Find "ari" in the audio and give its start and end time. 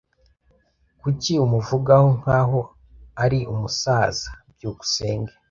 3.23-3.39